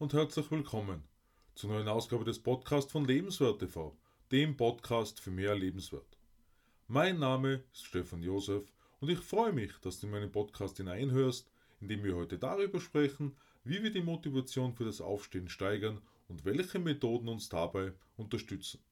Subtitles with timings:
[0.00, 1.04] und herzlich willkommen
[1.54, 3.94] zur neuen Ausgabe des Podcasts von Lebenswert TV,
[4.32, 6.16] dem Podcast für mehr Lebenswert.
[6.88, 11.50] Mein Name ist Stefan Josef und ich freue mich, dass du in meinen Podcast hineinhörst,
[11.82, 16.46] in dem wir heute darüber sprechen, wie wir die Motivation für das Aufstehen steigern und
[16.46, 18.82] welche Methoden uns dabei unterstützen.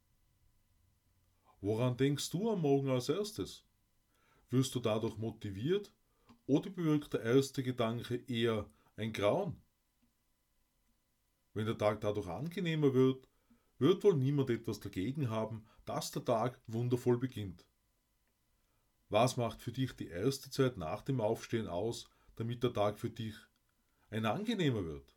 [1.62, 3.64] Woran denkst du am Morgen als erstes?
[4.50, 5.90] Wirst du dadurch motiviert
[6.46, 9.56] oder bewirkt der erste Gedanke eher ein Grauen?
[11.58, 13.28] Wenn der Tag dadurch angenehmer wird,
[13.80, 17.66] wird wohl niemand etwas dagegen haben, dass der Tag wundervoll beginnt.
[19.08, 23.10] Was macht für dich die erste Zeit nach dem Aufstehen aus, damit der Tag für
[23.10, 23.34] dich
[24.08, 25.16] ein angenehmer wird?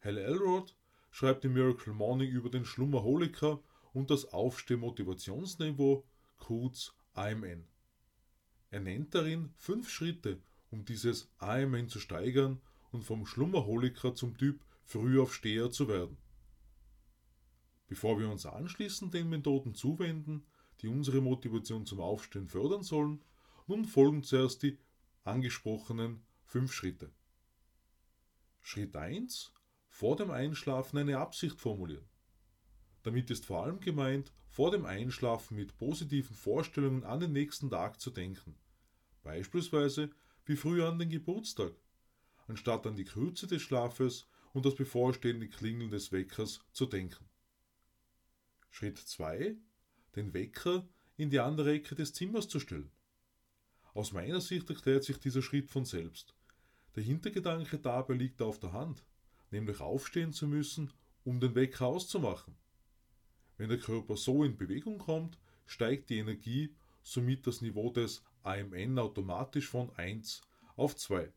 [0.00, 0.76] Hal Elrod
[1.10, 3.60] schreibt im Miracle Morning über den Schlummerholiker
[3.94, 6.04] und das Aufstehmotivationsniveau,
[6.38, 7.66] kurz AMN.
[8.70, 10.40] Er nennt darin fünf Schritte,
[10.70, 12.60] um dieses AMN zu steigern
[12.92, 16.18] und vom Schlummerholiker zum Typ Frühaufsteher zu werden.
[17.86, 20.46] Bevor wir uns anschließend den Methoden zuwenden,
[20.80, 23.22] die unsere Motivation zum Aufstehen fördern sollen,
[23.66, 24.78] nun folgen zuerst die
[25.22, 27.12] angesprochenen fünf Schritte.
[28.62, 29.52] Schritt 1.
[29.88, 32.08] Vor dem Einschlafen eine Absicht formulieren.
[33.02, 38.00] Damit ist vor allem gemeint, vor dem Einschlafen mit positiven Vorstellungen an den nächsten Tag
[38.00, 38.56] zu denken.
[39.22, 40.10] Beispielsweise
[40.46, 41.72] wie früher an den Geburtstag,
[42.46, 47.28] anstatt an die Kürze des Schlafes und das bevorstehende Klingeln des Weckers zu denken.
[48.70, 49.56] Schritt 2.
[50.16, 52.90] Den Wecker in die andere Ecke des Zimmers zu stellen.
[53.92, 56.34] Aus meiner Sicht erklärt sich dieser Schritt von selbst.
[56.94, 59.04] Der Hintergedanke dabei liegt auf der Hand,
[59.50, 60.92] nämlich aufstehen zu müssen,
[61.24, 62.56] um den Wecker auszumachen.
[63.56, 68.98] Wenn der Körper so in Bewegung kommt, steigt die Energie, somit das Niveau des AMN
[68.98, 70.42] automatisch von 1
[70.76, 71.32] auf 2.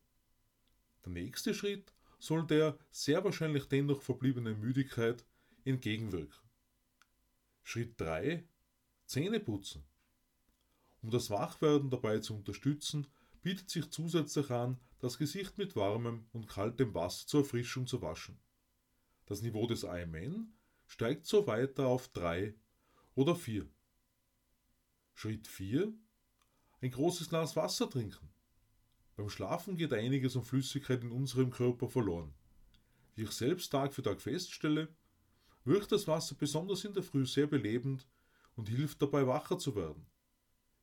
[1.06, 5.26] Der nächste Schritt soll der sehr wahrscheinlich dennoch verbliebenen Müdigkeit
[5.66, 6.50] entgegenwirken.
[7.64, 8.48] Schritt 3
[9.06, 9.86] Zähne putzen.
[11.02, 13.08] Um das Wachwerden dabei zu unterstützen,
[13.42, 18.38] bietet sich zusätzlich an, das Gesicht mit warmem und kaltem Wasser zur Erfrischung zu waschen.
[19.26, 20.54] Das Niveau des AMN
[20.88, 22.54] steigt so weiter auf 3
[23.16, 23.66] oder 4.
[25.14, 25.94] Schritt 4.
[26.82, 28.30] Ein großes Glas Wasser trinken.
[29.18, 32.36] Beim Schlafen geht einiges an Flüssigkeit in unserem Körper verloren.
[33.16, 34.90] Wie ich selbst Tag für Tag feststelle,
[35.66, 38.08] wirkt das Wasser besonders in der Früh sehr belebend
[38.56, 40.06] und hilft dabei wacher zu werden.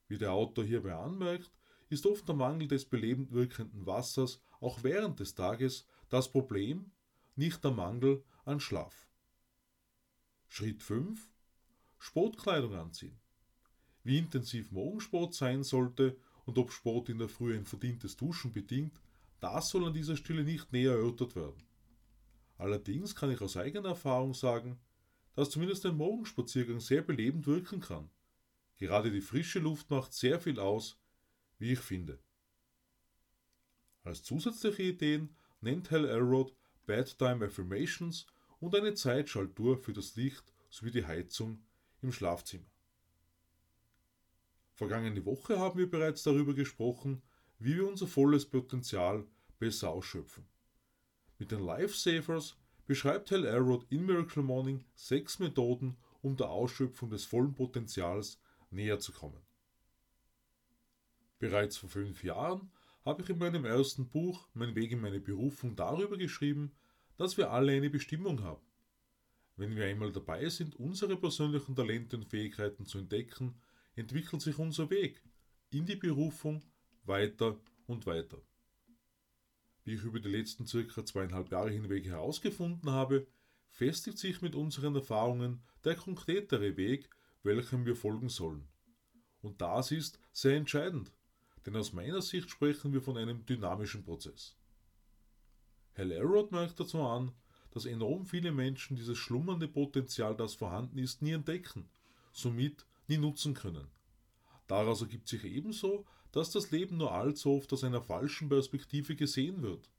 [0.08, 1.52] Wie der Autor hierbei anmerkt,
[1.90, 6.90] ist oft der Mangel des belebend wirkenden Wassers auch während des Tages das Problem,
[7.36, 9.06] nicht der Mangel an Schlaf.
[10.48, 11.30] Schritt 5.
[11.98, 13.16] Sportkleidung anziehen.
[14.02, 16.16] Wie intensiv Morgensport sein sollte
[16.47, 19.00] und ob Sport in der Früh ein verdientes Duschen bedingt,
[19.41, 21.62] das soll an dieser Stelle nicht näher erörtert werden.
[22.56, 24.78] Allerdings kann ich aus eigener Erfahrung sagen,
[25.34, 28.10] dass zumindest ein Morgenspaziergang sehr belebend wirken kann.
[28.77, 30.99] Gerade die frische Luft macht sehr viel aus,
[31.59, 32.19] wie ich finde.
[34.03, 36.55] Als zusätzliche Ideen nennt Hal Elrod
[36.87, 38.26] Bedtime Affirmations
[38.61, 41.65] und eine Zeitschaltuhr für das Licht sowie die Heizung
[42.03, 42.73] im Schlafzimmer.
[44.74, 47.22] Vergangene Woche haben wir bereits darüber gesprochen,
[47.58, 49.24] wie wir unser volles Potenzial
[49.58, 50.46] besser ausschöpfen.
[51.38, 57.24] Mit den Lifesavers beschreibt Hal Elrod in Miracle Morning sechs Methoden, um der Ausschöpfung des
[57.24, 58.40] vollen Potenzials
[58.70, 59.40] näher zu kommen.
[61.38, 62.72] Bereits vor fünf Jahren
[63.04, 66.72] habe ich in meinem ersten Buch Mein Weg in meine Berufung darüber geschrieben,
[67.16, 68.64] dass wir alle eine Bestimmung haben.
[69.56, 73.54] Wenn wir einmal dabei sind, unsere persönlichen Talente und Fähigkeiten zu entdecken,
[73.97, 75.22] entwickelt sich unser Weg
[75.71, 76.62] in die Berufung
[77.05, 78.38] weiter und weiter.
[79.84, 83.27] Wie ich über die letzten circa zweieinhalb Jahre hinweg herausgefunden habe,
[83.69, 87.10] festigt sich mit unseren Erfahrungen der konkretere Weg,
[87.43, 88.67] welchem wir folgen sollen.
[89.43, 91.12] Und das ist sehr entscheidend,
[91.67, 94.56] denn aus meiner Sicht sprechen wir von einem dynamischen Prozess.
[95.97, 97.32] Hal Elrod merkt dazu an,
[97.73, 101.88] dass enorm viele Menschen dieses schlummernde Potenzial, das vorhanden ist, nie entdecken,
[102.32, 103.88] somit nie nutzen können.
[104.66, 109.62] Daraus ergibt sich ebenso, dass das Leben nur allzu oft aus einer falschen Perspektive gesehen
[109.62, 109.90] wird.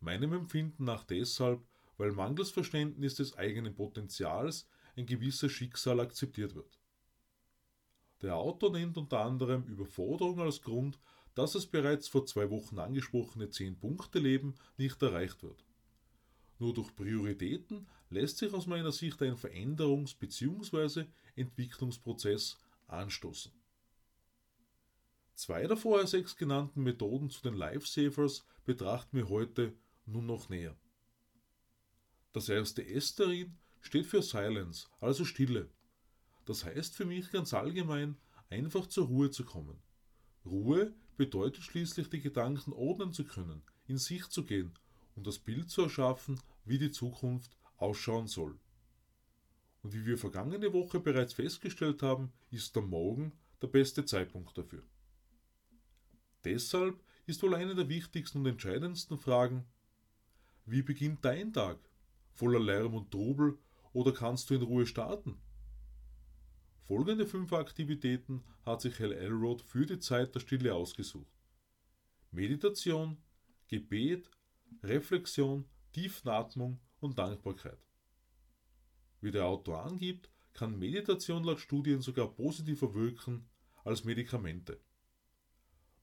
[0.00, 1.62] Meinem Empfinden nach deshalb,
[1.96, 4.66] weil mangels Verständnis des eigenen Potenzials
[4.96, 6.78] ein gewisses Schicksal akzeptiert wird.
[8.22, 10.98] Der Autor nennt unter anderem Überforderung als Grund,
[11.34, 15.64] dass das bereits vor zwei Wochen angesprochene 10-Punkte-Leben nicht erreicht wird.
[16.60, 21.06] Nur durch Prioritäten lässt sich aus meiner Sicht ein Veränderungs- bzw.
[21.34, 23.50] Entwicklungsprozess anstoßen.
[25.34, 29.72] Zwei der vorher sechs genannten Methoden zu den Lifesavers betrachten wir heute
[30.04, 30.76] nun noch näher.
[32.34, 35.70] Das erste S darin steht für Silence, also Stille.
[36.44, 38.18] Das heißt für mich ganz allgemein,
[38.50, 39.78] einfach zur Ruhe zu kommen.
[40.44, 44.74] Ruhe bedeutet schließlich, die Gedanken ordnen zu können, in sich zu gehen
[45.16, 46.38] und das Bild zu erschaffen,
[46.70, 48.58] wie die Zukunft ausschauen soll.
[49.82, 54.82] Und wie wir vergangene Woche bereits festgestellt haben, ist der Morgen der beste Zeitpunkt dafür.
[56.44, 59.66] Deshalb ist wohl eine der wichtigsten und entscheidendsten Fragen,
[60.64, 61.78] wie beginnt dein Tag?
[62.32, 63.58] Voller Lärm und Trubel
[63.92, 65.40] oder kannst du in Ruhe starten?
[66.86, 71.32] Folgende fünf Aktivitäten hat sich Hal Elrod für die Zeit der Stille ausgesucht.
[72.30, 73.16] Meditation,
[73.68, 74.30] Gebet,
[74.82, 77.78] Reflexion, Tiefenatmung und Dankbarkeit.
[79.20, 83.48] Wie der Autor angibt, kann Meditation laut Studien sogar positiver wirken
[83.84, 84.80] als Medikamente.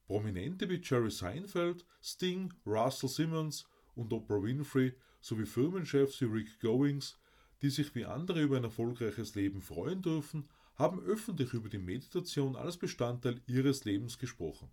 [0.06, 7.20] Prominente wie Jerry Seinfeld, Sting, Russell Simmons und Oprah Winfrey sowie Firmenchefs wie Rick Goings,
[7.62, 12.56] die sich wie andere über ein erfolgreiches Leben freuen dürfen, haben öffentlich über die Meditation
[12.56, 14.70] als Bestandteil ihres Lebens gesprochen.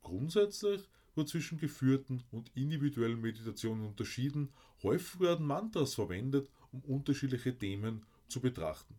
[0.00, 4.50] Grundsätzlich wird zwischen geführten und individuellen Meditationen unterschieden,
[4.82, 8.94] häufig werden Mantras verwendet, um unterschiedliche Themen zu betrachten.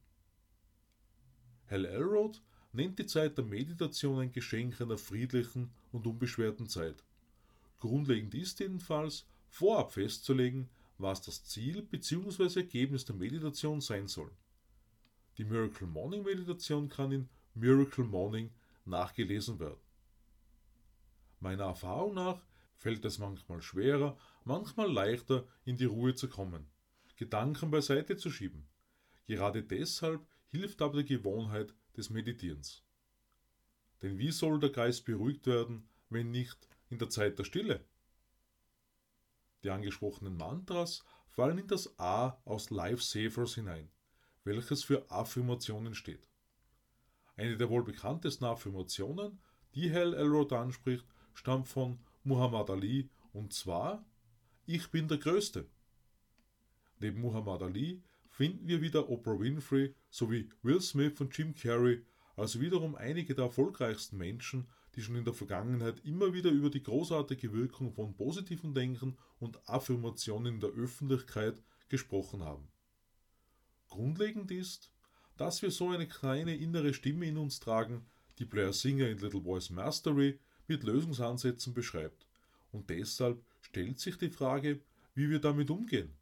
[1.69, 7.03] Hal Elrod nennt die Zeit der Meditation ein Geschenk einer friedlichen und unbeschwerten Zeit.
[7.79, 12.59] Grundlegend ist jedenfalls, vorab festzulegen, was das Ziel bzw.
[12.59, 14.31] Ergebnis der Meditation sein soll.
[15.37, 18.51] Die Miracle Morning Meditation kann in Miracle Morning
[18.85, 19.79] nachgelesen werden.
[21.43, 22.41] Meiner Erfahrung nach
[22.77, 26.69] fällt es manchmal schwerer, manchmal leichter, in die Ruhe zu kommen,
[27.17, 28.65] Gedanken beiseite zu schieben.
[29.25, 32.85] Gerade deshalb hilft aber die Gewohnheit des Meditierens.
[34.01, 37.83] Denn wie soll der Geist beruhigt werden, wenn nicht in der Zeit der Stille?
[39.63, 43.89] Die angesprochenen Mantras fallen in das A aus Life Savers hinein,
[44.45, 46.25] welches für Affirmationen steht.
[47.35, 49.41] Eine der wohl bekanntesten Affirmationen,
[49.75, 54.05] die Hal Elrod anspricht, stammt von Muhammad Ali und zwar
[54.65, 55.67] Ich bin der Größte.
[56.99, 62.61] Neben Muhammad Ali finden wir wieder Oprah Winfrey sowie Will Smith und Jim Carrey, also
[62.61, 67.51] wiederum einige der erfolgreichsten Menschen, die schon in der Vergangenheit immer wieder über die großartige
[67.53, 72.67] Wirkung von positiven Denken und Affirmationen in der Öffentlichkeit gesprochen haben.
[73.87, 74.91] Grundlegend ist,
[75.37, 78.05] dass wir so eine kleine innere Stimme in uns tragen,
[78.39, 82.25] die Blair Singer in Little Boys Mastery mit Lösungsansätzen beschreibt.
[82.71, 84.79] Und deshalb stellt sich die Frage,
[85.15, 86.13] wie wir damit umgehen.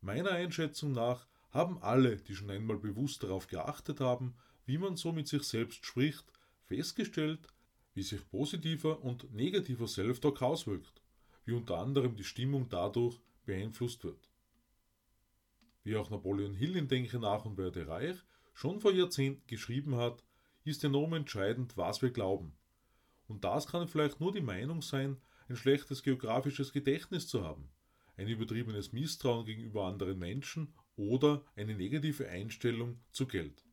[0.00, 4.34] Meiner Einschätzung nach haben alle, die schon einmal bewusst darauf geachtet haben,
[4.64, 6.24] wie man so mit sich selbst spricht,
[6.64, 7.46] festgestellt,
[7.94, 11.02] wie sich positiver und negativer Self-Talk auswirkt,
[11.44, 14.28] wie unter anderem die Stimmung dadurch beeinflusst wird.
[15.84, 18.16] Wie auch Napoleon Hill in Denke nach und werde reich
[18.54, 20.22] schon vor Jahrzehnten geschrieben hat,
[20.64, 22.54] ist enorm entscheidend, was wir glauben.
[23.28, 25.16] Und das kann vielleicht nur die Meinung sein,
[25.48, 27.68] ein schlechtes geografisches Gedächtnis zu haben,
[28.16, 33.64] ein übertriebenes Misstrauen gegenüber anderen Menschen oder eine negative Einstellung zu Geld.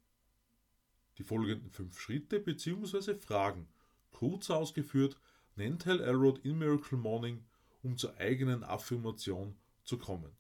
[1.18, 3.16] Die folgenden fünf Schritte bzw.
[3.16, 3.68] Fragen,
[4.12, 5.20] kurz ausgeführt,
[5.56, 7.46] nennt Hal Elrod in Miracle Morning,
[7.82, 10.32] um zur eigenen Affirmation zu kommen.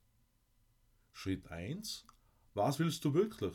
[1.11, 2.05] Schritt 1.
[2.53, 3.53] Was willst du wirklich?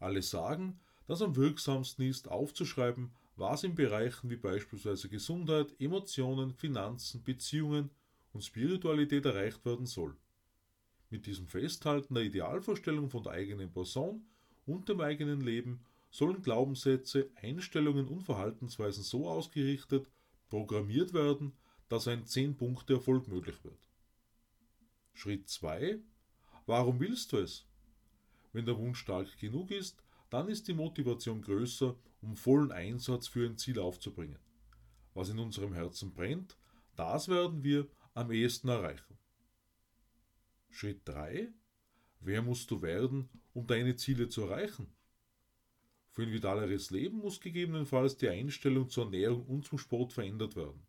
[0.00, 7.22] Alle sagen, dass am wirksamsten ist, aufzuschreiben, was in Bereichen wie beispielsweise Gesundheit, Emotionen, Finanzen,
[7.22, 7.90] Beziehungen
[8.32, 10.16] und Spiritualität erreicht werden soll.
[11.10, 14.26] Mit diesem Festhalten der Idealvorstellung von der eigenen Person
[14.66, 15.80] und dem eigenen Leben
[16.10, 20.10] sollen Glaubenssätze, Einstellungen und Verhaltensweisen so ausgerichtet,
[20.50, 21.52] programmiert werden,
[21.88, 23.78] dass ein 10-Punkte-Erfolg möglich wird.
[25.14, 25.98] Schritt 2.
[26.66, 27.66] Warum willst du es?
[28.52, 33.46] Wenn der Wunsch stark genug ist, dann ist die Motivation größer um vollen Einsatz für
[33.46, 34.38] ein Ziel aufzubringen.
[35.14, 36.56] Was in unserem Herzen brennt,
[36.96, 39.18] das werden wir am ehesten erreichen.
[40.70, 41.52] Schritt 3.
[42.20, 44.92] Wer musst du werden, um deine Ziele zu erreichen?
[46.10, 50.84] Für ein vitaleres Leben muss gegebenenfalls die Einstellung zur Ernährung und zum Sport verändert werden.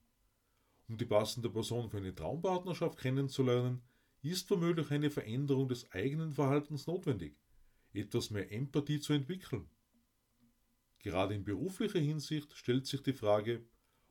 [0.88, 3.83] Um die passende Person für eine Traumpartnerschaft kennenzulernen,
[4.24, 7.38] ist womöglich eine Veränderung des eigenen Verhaltens notwendig,
[7.93, 9.69] etwas mehr Empathie zu entwickeln.
[11.00, 13.65] Gerade in beruflicher Hinsicht stellt sich die Frage,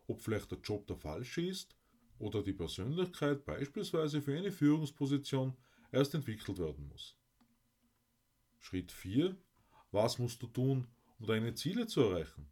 [0.06, 1.76] ob vielleicht der Job der falsche ist
[2.18, 5.54] oder die Persönlichkeit beispielsweise für eine Führungsposition
[5.92, 7.16] erst entwickelt werden muss.
[8.58, 9.36] Schritt 4.
[9.92, 10.86] Was musst du tun,
[11.18, 12.50] um deine Ziele zu erreichen?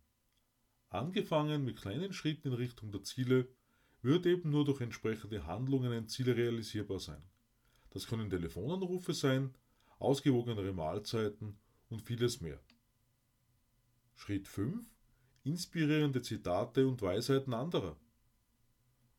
[0.88, 3.48] Angefangen mit kleinen Schritten in Richtung der Ziele,
[4.02, 7.22] wird eben nur durch entsprechende Handlungen ein Ziel realisierbar sein.
[7.90, 9.54] Das können Telefonanrufe sein,
[9.98, 12.60] ausgewogenere Mahlzeiten und vieles mehr.
[14.18, 14.82] Schritt 5.
[15.44, 17.96] Inspirierende Zitate und Weisheiten anderer.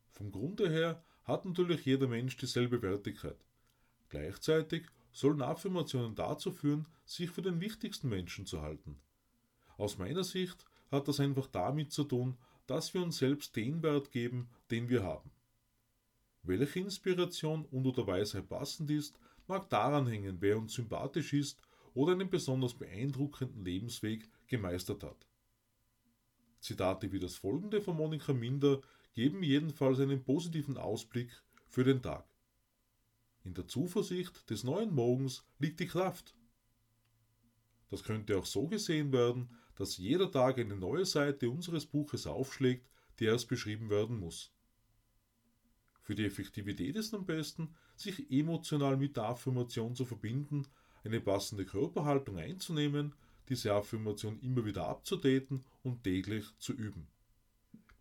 [0.10, 3.38] Vom Grunde her hat natürlich jeder Mensch dieselbe Wertigkeit.
[4.10, 9.00] Gleichzeitig sollen Affirmationen dazu führen, sich für den wichtigsten Menschen zu halten.
[9.78, 12.36] Aus meiner Sicht hat das einfach damit zu tun,
[12.66, 15.30] dass wir uns selbst den Wert geben, den wir haben.
[16.42, 21.62] Welche Inspiration und oder Weisheit passend ist, mag daran hängen, wer uns sympathisch ist
[21.94, 25.28] oder einen besonders beeindruckenden Lebensweg gemeistert hat.
[26.60, 28.82] Zitate wie das folgende von Monika Minder
[29.14, 31.32] geben jedenfalls einen positiven Ausblick
[31.68, 32.28] für den Tag.
[33.44, 36.36] In der Zuversicht des neuen Morgens liegt die Kraft.
[37.90, 42.90] Das könnte auch so gesehen werden, dass jeder Tag eine neue Seite unseres Buches aufschlägt,
[43.20, 44.52] die erst beschrieben werden muss.
[46.02, 50.68] Für die Effektivität ist am besten, sich emotional mit der Affirmation zu verbinden,
[51.04, 53.14] eine passende Körperhaltung einzunehmen,
[53.50, 57.08] diese Affirmation immer wieder abzudaten und täglich zu üben.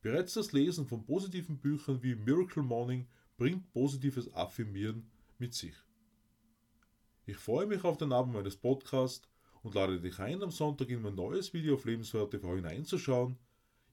[0.03, 5.75] Bereits das Lesen von positiven Büchern wie Miracle Morning bringt positives Affirmieren mit sich.
[7.27, 9.29] Ich freue mich auf den Abend meines Podcasts
[9.63, 13.37] und lade dich ein, am Sonntag in mein neues Video auf Lebenswert TV hineinzuschauen.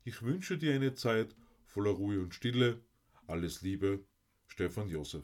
[0.03, 2.79] Ich wünsche dir eine Zeit voller Ruhe und Stille.
[3.25, 4.05] Alles Liebe,
[4.45, 5.23] Stefan Josef.